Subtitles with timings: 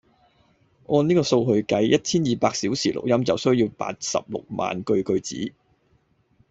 [0.87, 5.53] 按呢個數去計，一千二百小時錄音就需要八十六萬句句子